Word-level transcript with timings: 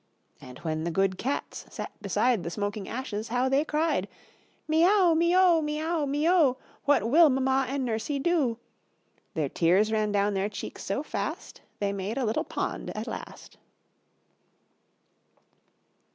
And 0.41 0.57
when 0.57 0.83
the 0.83 0.89
good 0.89 1.19
cats 1.19 1.67
sat 1.69 1.91
beside 2.01 2.41
The 2.41 2.49
smoking 2.49 2.89
ashes, 2.89 3.27
how 3.27 3.47
they 3.49 3.63
cried! 3.63 4.07
"Me 4.67 4.83
ow, 4.83 5.13
me 5.13 5.35
oo, 5.35 5.61
me 5.61 5.79
ow, 5.79 6.07
me 6.07 6.25
oo, 6.27 6.57
What 6.85 7.07
will 7.07 7.29
Mamma 7.29 7.67
and 7.69 7.85
Nursey 7.85 8.17
do?" 8.17 8.57
Their 9.35 9.47
tears 9.47 9.91
ran 9.91 10.11
down 10.11 10.33
their 10.33 10.49
cheeks 10.49 10.83
so 10.83 11.03
fast, 11.03 11.61
They 11.77 11.93
made 11.93 12.17
a 12.17 12.25
little 12.25 12.43
pond 12.43 12.89
at 12.97 13.05
last. 13.05 13.59